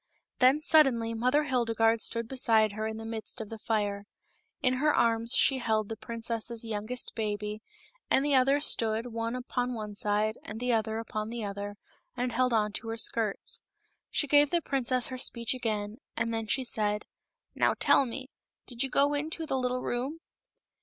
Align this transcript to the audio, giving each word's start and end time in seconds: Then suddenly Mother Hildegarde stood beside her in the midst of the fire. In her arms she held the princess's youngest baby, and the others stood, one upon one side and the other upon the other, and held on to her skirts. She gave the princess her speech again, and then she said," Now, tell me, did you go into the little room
Then 0.39 0.61
suddenly 0.61 1.13
Mother 1.13 1.43
Hildegarde 1.43 2.01
stood 2.01 2.27
beside 2.27 2.71
her 2.71 2.87
in 2.87 2.97
the 2.97 3.05
midst 3.05 3.39
of 3.39 3.49
the 3.49 3.59
fire. 3.59 4.07
In 4.63 4.77
her 4.77 4.91
arms 4.95 5.33
she 5.35 5.59
held 5.59 5.89
the 5.89 5.95
princess's 5.95 6.65
youngest 6.65 7.13
baby, 7.13 7.61
and 8.09 8.25
the 8.25 8.33
others 8.33 8.65
stood, 8.65 9.13
one 9.13 9.35
upon 9.35 9.75
one 9.75 9.93
side 9.93 10.39
and 10.43 10.59
the 10.59 10.73
other 10.73 10.97
upon 10.97 11.29
the 11.29 11.43
other, 11.45 11.75
and 12.17 12.31
held 12.31 12.51
on 12.51 12.71
to 12.71 12.87
her 12.87 12.97
skirts. 12.97 13.61
She 14.09 14.25
gave 14.25 14.49
the 14.49 14.59
princess 14.59 15.09
her 15.09 15.19
speech 15.19 15.53
again, 15.53 15.97
and 16.17 16.33
then 16.33 16.47
she 16.47 16.63
said," 16.63 17.05
Now, 17.53 17.75
tell 17.79 18.07
me, 18.07 18.31
did 18.65 18.81
you 18.81 18.89
go 18.89 19.13
into 19.13 19.45
the 19.45 19.55
little 19.59 19.81
room 19.83 20.17